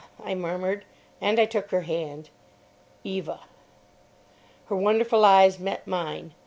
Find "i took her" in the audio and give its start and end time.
1.39-1.81